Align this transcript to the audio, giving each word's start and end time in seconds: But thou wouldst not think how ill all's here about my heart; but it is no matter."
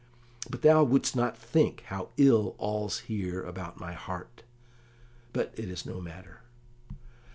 But 0.49 0.63
thou 0.63 0.83
wouldst 0.83 1.15
not 1.15 1.37
think 1.37 1.81
how 1.89 2.09
ill 2.17 2.55
all's 2.57 3.01
here 3.01 3.43
about 3.43 3.79
my 3.79 3.93
heart; 3.93 4.41
but 5.31 5.53
it 5.55 5.69
is 5.69 5.85
no 5.85 6.01
matter." 6.01 6.41